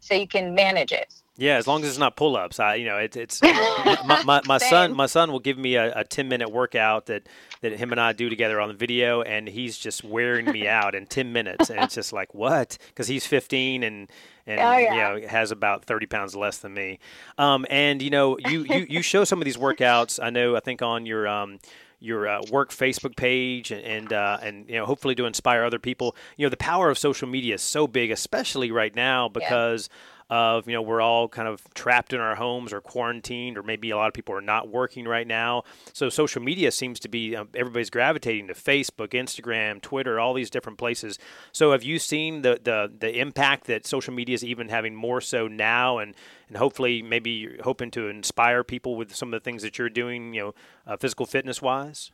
[0.00, 1.12] so you can manage it.
[1.36, 2.60] Yeah, as long as it's not pull-ups.
[2.60, 4.94] I, you know, it, it's my, my, my son.
[4.94, 7.26] My son will give me a, a ten-minute workout that
[7.62, 10.94] that him and I do together on the video, and he's just wearing me out
[10.94, 12.76] in ten minutes, and it's just like what?
[12.88, 14.10] Because he's fifteen and
[14.46, 15.14] and oh, yeah.
[15.14, 16.98] you know has about thirty pounds less than me.
[17.38, 20.22] Um, and you know, you, you you show some of these workouts.
[20.22, 20.56] I know.
[20.56, 21.58] I think on your um,
[22.00, 25.78] your uh, work Facebook page and and, uh, and you know hopefully to inspire other
[25.78, 26.16] people.
[26.36, 29.88] You know the power of social media is so big, especially right now because.
[29.90, 29.96] Yeah
[30.30, 33.90] of you know we're all kind of trapped in our homes or quarantined or maybe
[33.90, 35.64] a lot of people are not working right now.
[35.92, 40.50] So social media seems to be um, everybody's gravitating to facebook instagram twitter all these
[40.50, 41.18] different places.
[41.52, 45.20] So have you seen the the, the impact that social media is even having more
[45.20, 45.98] so now?
[45.98, 46.14] And
[46.48, 49.88] and hopefully maybe you're hoping to inspire people with some of the things that you're
[49.88, 50.54] doing you know
[50.86, 52.10] uh, physical fitness wise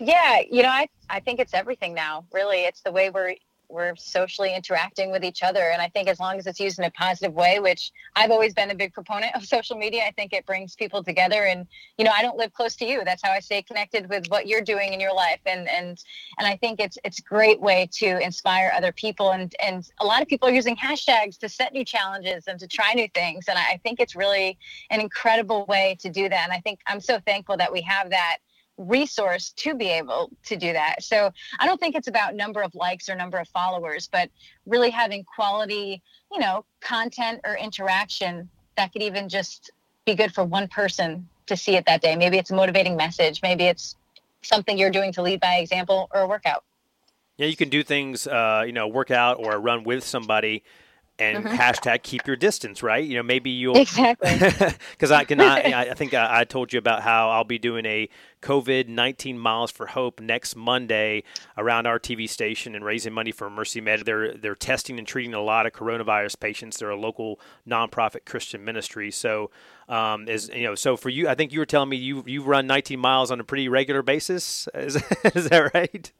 [0.00, 2.64] yeah you know i i think it's everything now really.
[2.64, 3.34] It's the way we're
[3.68, 5.70] we're socially interacting with each other.
[5.72, 8.54] And i think as long as it's used in a positive way which i've always
[8.54, 11.44] been a big proponent of social media i think it brings people together.
[11.44, 13.02] And you know i don't live close to you.
[13.04, 15.40] That's how i stay connected with what you're doing in your life.
[15.46, 16.02] And and
[16.38, 19.32] and i think it's it's a great way to inspire other people.
[19.32, 22.66] And and a lot of people are using hashtags to set new challenges and to
[22.66, 23.46] try new things.
[23.48, 24.58] And i think it's really
[24.90, 26.44] an incredible way to do that.
[26.44, 28.38] And i think i'm so thankful that we have that
[28.78, 31.02] resource to be able to do that.
[31.02, 34.30] So I don't think it's about number of likes or number of followers, but
[34.66, 36.00] really having quality,
[36.32, 39.72] you know, content or interaction that could even just
[40.06, 42.16] be good for one person to see it that day.
[42.16, 43.42] Maybe it's a motivating message.
[43.42, 43.96] Maybe it's
[44.42, 46.64] something you're doing to lead by example or a workout.
[47.36, 50.62] Yeah, you can do things, uh, you know, workout or run with somebody
[51.18, 51.56] and mm-hmm.
[51.56, 53.04] hashtag keep your distance, right?
[53.04, 54.30] You know, maybe you'll exactly
[54.90, 55.40] because I can.
[55.48, 58.08] I, I think I, I, told you about how I'll be doing a
[58.42, 61.24] COVID nineteen miles for hope next Monday
[61.56, 64.04] around our TV station and raising money for Mercy Med.
[64.04, 66.78] They're they're testing and treating a lot of coronavirus patients.
[66.78, 69.10] They're a local nonprofit Christian ministry.
[69.10, 69.50] So,
[69.88, 72.42] um, is you know, so for you, I think you were telling me you you
[72.42, 74.68] run nineteen miles on a pretty regular basis.
[74.74, 74.96] Is,
[75.34, 76.12] is that right?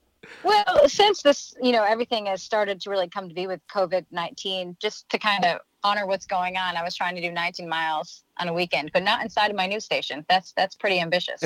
[0.43, 4.07] Well, since this, you know, everything has started to really come to be with COVID
[4.11, 7.69] 19, just to kind of honor what's going on, I was trying to do 19
[7.69, 10.25] miles on a weekend, but not inside of my news station.
[10.29, 11.43] That's that's pretty ambitious.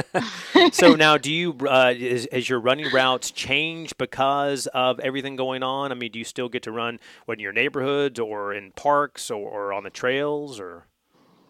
[0.72, 5.92] so now, do you uh, is, your running routes change because of everything going on?
[5.92, 9.48] I mean, do you still get to run in your neighborhoods or in parks or,
[9.48, 10.86] or on the trails or?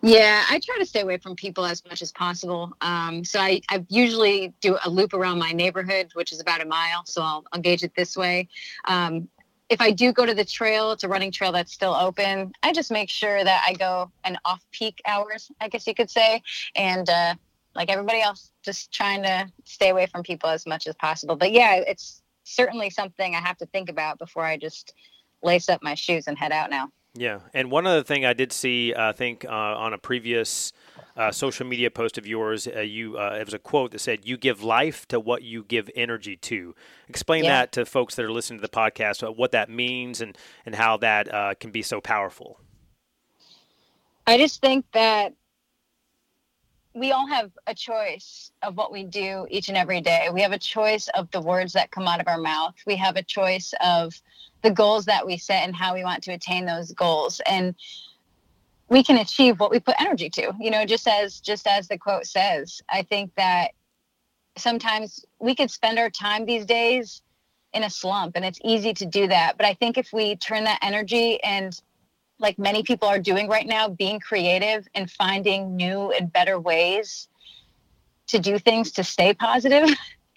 [0.05, 2.73] Yeah, I try to stay away from people as much as possible.
[2.81, 6.65] Um, so I, I usually do a loop around my neighborhood, which is about a
[6.65, 7.05] mile.
[7.07, 8.49] So I'll, I'll gauge it this way.
[8.87, 9.29] Um,
[9.69, 12.53] if I do go to the trail, it's a running trail that's still open.
[12.65, 16.11] I just make sure that I go an off peak hours, I guess you could
[16.11, 16.43] say.
[16.75, 17.37] And uh,
[17.77, 21.37] like everybody else, just trying to stay away from people as much as possible.
[21.37, 24.95] But yeah, it's certainly something I have to think about before I just
[25.45, 26.91] lace up my shoes and head out now.
[27.15, 30.73] Yeah, and one other thing I did see, I think, uh, on a previous
[31.15, 34.21] uh, social media post of yours, uh, you uh, it was a quote that said,
[34.25, 36.75] "You give life to what you give energy to."
[37.09, 37.61] Explain yeah.
[37.61, 40.75] that to folks that are listening to the podcast, uh, what that means, and and
[40.75, 42.59] how that uh, can be so powerful.
[44.27, 45.35] I just think that
[46.95, 50.29] we all have a choice of what we do each and every day.
[50.33, 52.75] We have a choice of the words that come out of our mouth.
[52.87, 54.15] We have a choice of
[54.63, 57.41] the goals that we set and how we want to attain those goals.
[57.47, 57.75] And
[58.89, 60.53] we can achieve what we put energy to.
[60.61, 62.83] You know, just as just as the quote says.
[62.89, 63.73] I think that
[64.57, 67.23] sometimes we could spend our time these days
[67.73, 69.57] in a slump and it's easy to do that.
[69.57, 71.79] But I think if we turn that energy and
[72.39, 77.29] like many people are doing right now, being creative and finding new and better ways
[78.29, 79.89] to do things to stay positive,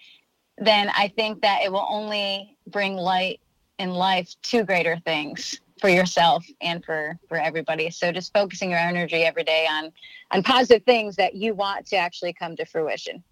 [0.58, 3.40] then I think that it will only bring light
[3.78, 7.90] in life to greater things for yourself and for for everybody.
[7.90, 9.92] So just focusing your energy every day on
[10.30, 13.22] on positive things that you want to actually come to fruition.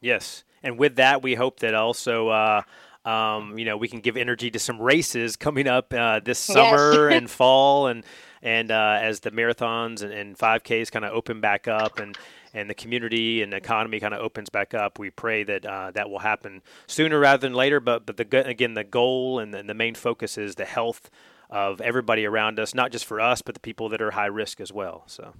[0.00, 0.44] Yes.
[0.62, 2.62] And with that we hope that also uh,
[3.04, 7.10] um, you know we can give energy to some races coming up uh, this summer
[7.10, 7.16] yes.
[7.18, 8.04] and fall and
[8.42, 12.16] and uh, as the marathons and, and 5ks kind of open back up and
[12.52, 15.90] and the community and the economy kind of opens back up, we pray that uh,
[15.92, 17.80] that will happen sooner rather than later.
[17.80, 21.10] But but the again the goal and the, and the main focus is the health
[21.48, 24.60] of everybody around us, not just for us, but the people that are high risk
[24.60, 25.04] as well.
[25.06, 25.34] So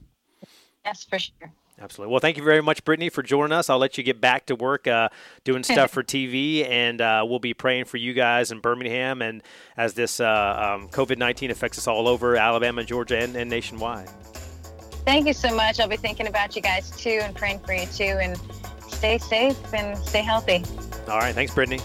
[0.84, 1.52] yes, for sure.
[1.80, 2.10] Absolutely.
[2.10, 3.70] Well, thank you very much, Brittany, for joining us.
[3.70, 5.08] I'll let you get back to work uh,
[5.44, 9.42] doing stuff for TV, and uh, we'll be praying for you guys in Birmingham and
[9.78, 14.10] as this uh, um, COVID 19 affects us all over Alabama, Georgia, and, and nationwide.
[15.04, 15.80] Thank you so much.
[15.80, 18.18] I'll be thinking about you guys too and praying for you too.
[18.20, 18.38] And
[18.88, 20.64] stay safe and stay healthy.
[21.08, 21.34] All right.
[21.34, 21.80] Thanks, Brittany.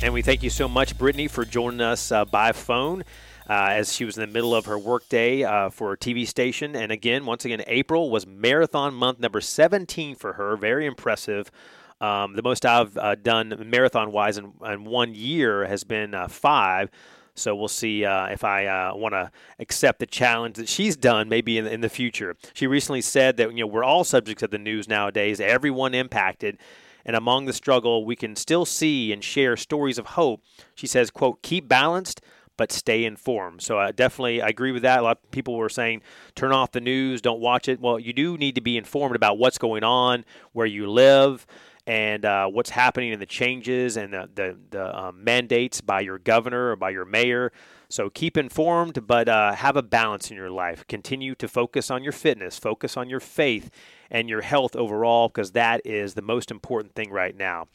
[0.00, 3.04] And we thank you so much, Brittany, for joining us uh, by phone.
[3.50, 6.76] Uh, as she was in the middle of her workday uh, for a TV station.
[6.76, 10.54] And again, once again, April was marathon month number 17 for her.
[10.54, 11.50] Very impressive.
[11.98, 16.28] Um, the most I've uh, done marathon wise in, in, one year has been uh,
[16.28, 16.90] five.
[17.38, 21.28] So we'll see uh, if I uh, want to accept the challenge that she's done
[21.28, 22.36] maybe in, in the future.
[22.54, 26.58] She recently said that you know we're all subjects of the news nowadays, everyone impacted.
[27.04, 30.42] And among the struggle, we can still see and share stories of hope.
[30.74, 32.20] She says, quote, keep balanced,
[32.58, 33.62] but stay informed.
[33.62, 34.98] So I definitely I agree with that.
[34.98, 36.02] A lot of people were saying
[36.34, 37.80] turn off the news, don't watch it.
[37.80, 41.46] Well, you do need to be informed about what's going on, where you live,
[41.88, 46.18] and uh, what's happening and the changes and the, the, the um, mandates by your
[46.18, 47.50] governor or by your mayor.
[47.88, 50.86] So keep informed, but uh, have a balance in your life.
[50.86, 53.70] Continue to focus on your fitness, focus on your faith
[54.10, 57.68] and your health overall, because that is the most important thing right now.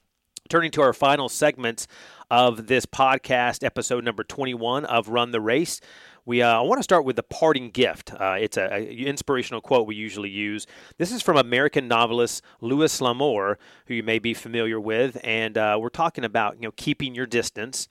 [0.49, 1.87] Turning to our final segments
[2.29, 5.79] of this podcast, episode number 21 of Run the Race.
[6.25, 8.13] We uh, I want to start with the parting gift.
[8.13, 10.67] Uh, it's an inspirational quote we usually use.
[10.97, 15.77] This is from American novelist Louis L'Amour, who you may be familiar with, and uh,
[15.79, 17.87] we're talking about you know keeping your distance.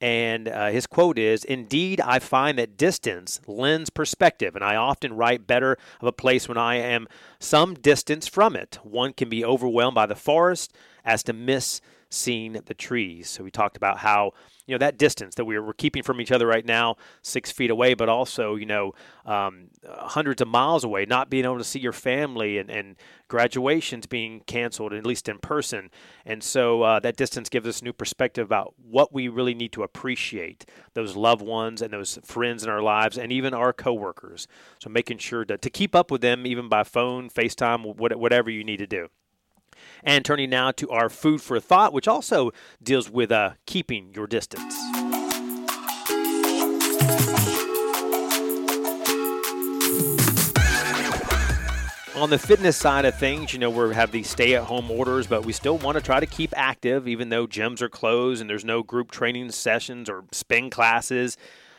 [0.00, 5.14] And uh, his quote is Indeed, I find that distance lends perspective, and I often
[5.14, 7.08] write better of a place when I am
[7.40, 8.78] some distance from it.
[8.84, 10.72] One can be overwhelmed by the forest
[11.08, 13.28] as to miss seeing the trees.
[13.28, 14.32] So we talked about how
[14.66, 17.70] you know that distance that we're, we're keeping from each other right now, six feet
[17.70, 18.92] away, but also you know
[19.24, 22.96] um, hundreds of miles away, not being able to see your family and, and
[23.28, 25.90] graduations being canceled, at least in person.
[26.24, 29.82] And so uh, that distance gives us new perspective about what we really need to
[29.82, 34.46] appreciate those loved ones and those friends in our lives, and even our coworkers.
[34.82, 38.64] So making sure to, to keep up with them, even by phone, FaceTime, whatever you
[38.64, 39.08] need to do.
[40.02, 44.26] And turning now to our food for thought, which also deals with uh, keeping your
[44.26, 44.74] distance.
[52.18, 55.28] On the fitness side of things, you know, we have these stay at home orders,
[55.28, 58.50] but we still want to try to keep active, even though gyms are closed and
[58.50, 61.36] there's no group training sessions or spin classes.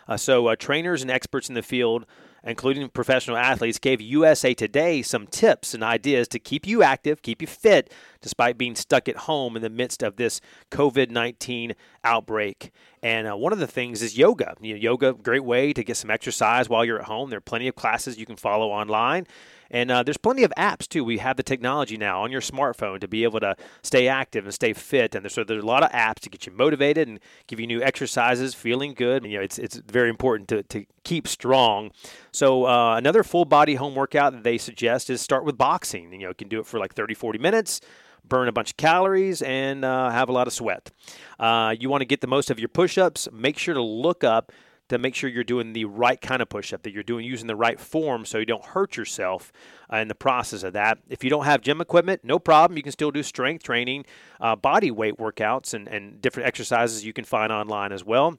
[0.08, 2.06] Uh, so, uh, trainers and experts in the field
[2.44, 7.42] including professional athletes, gave USA Today some tips and ideas to keep you active, keep
[7.42, 12.72] you fit, despite being stuck at home in the midst of this COVID 19 outbreak.
[13.02, 14.56] And uh, one of the things is yoga.
[14.60, 17.30] You know, yoga, great way to get some exercise while you're at home.
[17.30, 19.26] There are plenty of classes you can follow online.
[19.72, 21.04] And uh, there's plenty of apps too.
[21.04, 24.54] We have the technology now on your smartphone to be able to stay active and
[24.54, 25.16] stay fit.
[25.16, 27.82] And so there's a lot of apps to get you motivated and give you new
[27.82, 29.24] exercises, feeling good.
[29.24, 31.92] And, you know, it's it's very important to, to keep strong.
[32.32, 36.12] So uh, another full body home workout that they suggest is start with boxing.
[36.12, 37.82] You know, you can do it for like 30, 40 minutes
[38.28, 40.92] burn a bunch of calories and uh, have a lot of sweat.
[41.40, 43.28] Uh, you want to get the most of your push ups.
[43.32, 44.52] Make sure to look up
[44.90, 47.48] to make sure you're doing the right kind of push up, that you're doing using
[47.48, 49.52] the right form so you don't hurt yourself
[49.92, 51.00] uh, in the process of that.
[51.10, 52.78] If you don't have gym equipment, no problem.
[52.78, 54.06] You can still do strength training,
[54.42, 58.36] uh, body weight workouts, and, and different exercises you can find online as well.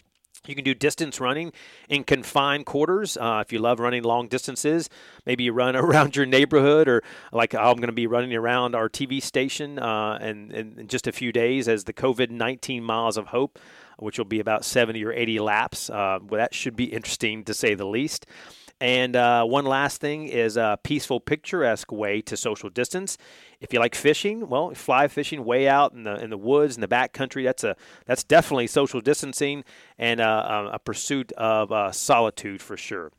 [0.46, 1.52] You can do distance running
[1.88, 3.16] in confined quarters.
[3.16, 4.88] Uh, if you love running long distances,
[5.26, 7.02] maybe you run around your neighborhood, or
[7.32, 11.12] like I'm going to be running around our TV station uh, in, in just a
[11.12, 13.58] few days as the COVID 19 Miles of Hope
[14.00, 15.90] which will be about 70 or 80 laps.
[15.90, 18.26] Uh, well, that should be interesting to say the least.
[18.80, 23.18] And uh, one last thing is a peaceful, picturesque way to social distance.
[23.60, 26.80] If you like fishing, well, fly fishing way out in the in the woods in
[26.80, 27.44] the back country.
[27.44, 27.76] That's a
[28.06, 29.64] that's definitely social distancing
[29.98, 33.12] and uh, a pursuit of uh, solitude for sure.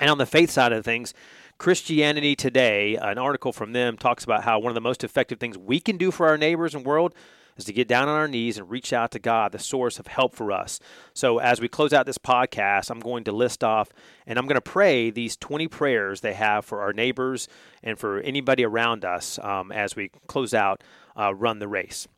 [0.00, 1.12] And on the faith side of things,
[1.58, 5.58] Christianity Today, an article from them talks about how one of the most effective things
[5.58, 7.14] we can do for our neighbors and world
[7.56, 10.06] is to get down on our knees and reach out to God, the source of
[10.06, 10.80] help for us.
[11.12, 13.90] So, as we close out this podcast, I'm going to list off
[14.26, 17.48] and I'm going to pray these 20 prayers they have for our neighbors
[17.82, 20.82] and for anybody around us um, as we close out
[21.16, 22.08] uh, Run the Race.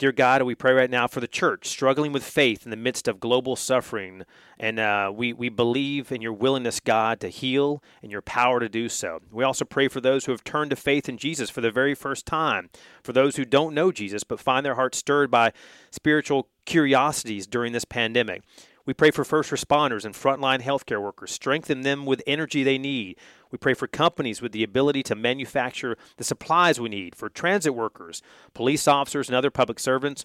[0.00, 3.06] Dear God, we pray right now for the church struggling with faith in the midst
[3.06, 4.22] of global suffering.
[4.58, 8.68] And uh, we, we believe in your willingness, God, to heal and your power to
[8.70, 9.20] do so.
[9.30, 11.94] We also pray for those who have turned to faith in Jesus for the very
[11.94, 12.70] first time,
[13.02, 15.52] for those who don't know Jesus but find their hearts stirred by
[15.90, 18.42] spiritual curiosities during this pandemic.
[18.86, 21.30] We pray for first responders and frontline healthcare workers.
[21.30, 23.18] Strengthen them with energy they need.
[23.50, 27.74] We pray for companies with the ability to manufacture the supplies we need, for transit
[27.74, 28.22] workers,
[28.54, 30.24] police officers, and other public servants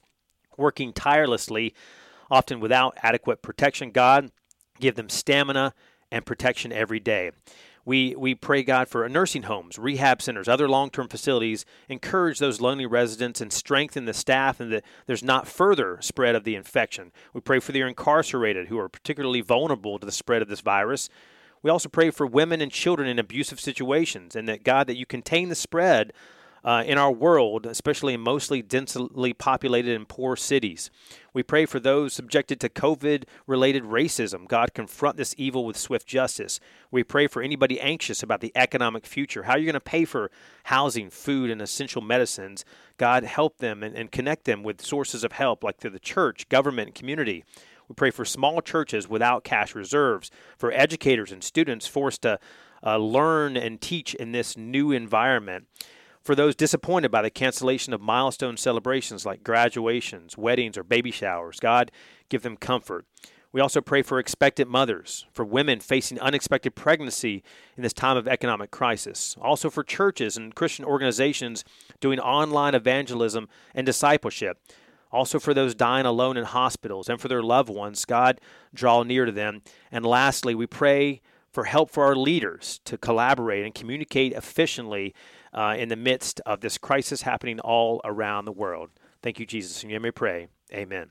[0.57, 1.73] working tirelessly,
[2.31, 3.91] often without adequate protection.
[3.91, 4.31] God,
[4.79, 5.73] give them stamina
[6.11, 7.31] and protection every day.
[7.85, 11.65] We, we pray, God, for nursing homes, rehab centers, other long term facilities.
[11.87, 16.43] Encourage those lonely residents and strengthen the staff and that there's not further spread of
[16.43, 17.11] the infection.
[17.33, 21.09] We pray for the incarcerated who are particularly vulnerable to the spread of this virus.
[21.61, 25.05] We also pray for women and children in abusive situations and that, God, that you
[25.05, 26.11] contain the spread
[26.65, 30.89] uh, in our world, especially in mostly densely populated and poor cities.
[31.31, 34.47] We pray for those subjected to COVID related racism.
[34.47, 36.59] God, confront this evil with swift justice.
[36.89, 40.05] We pray for anybody anxious about the economic future, how are you're going to pay
[40.05, 40.31] for
[40.63, 42.65] housing, food, and essential medicines.
[42.97, 46.49] God, help them and, and connect them with sources of help like through the church,
[46.49, 47.43] government, community.
[47.87, 52.39] We pray for small churches without cash reserves, for educators and students forced to
[52.83, 55.67] uh, learn and teach in this new environment
[56.25, 61.59] for those disappointed by the cancellation of milestone celebrations like graduations, weddings, or baby showers.
[61.59, 61.91] God,
[62.29, 63.05] give them comfort.
[63.51, 67.43] We also pray for expectant mothers, for women facing unexpected pregnancy
[67.77, 71.63] in this time of economic crisis, also for churches and Christian organizations
[72.01, 74.57] doing online evangelism and discipleship,
[75.11, 78.03] also for those dying alone in hospitals and for their loved ones.
[78.03, 78.41] God,
[78.73, 79.61] draw near to them.
[79.91, 81.21] And lastly, we pray
[81.55, 85.13] for help for our leaders to collaborate and communicate efficiently
[85.55, 88.91] uh, in the midst of this crisis happening all around the world.
[89.23, 89.81] Thank you, Jesus.
[89.81, 90.47] And you may pray.
[90.71, 91.09] Amen.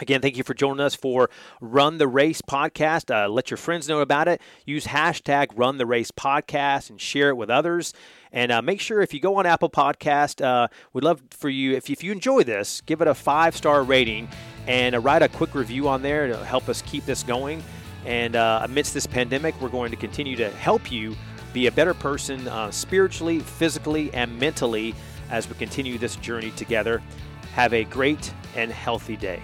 [0.00, 1.28] Again, thank you for joining us for
[1.60, 3.14] Run the Race podcast.
[3.14, 4.40] Uh, let your friends know about it.
[4.64, 7.92] Use hashtag Run the Race podcast and share it with others.
[8.32, 11.76] And uh, make sure if you go on Apple Podcast, uh, we'd love for you
[11.76, 14.28] if, if you enjoy this, give it a five star rating
[14.66, 17.62] and uh, write a quick review on there to help us keep this going.
[18.06, 21.14] And uh, amidst this pandemic, we're going to continue to help you
[21.52, 24.94] be a better person uh, spiritually, physically, and mentally
[25.30, 27.02] as we continue this journey together.
[27.54, 29.42] Have a great and healthy day.